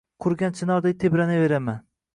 [0.25, 1.85] qurigan chinorday tebranaveraman.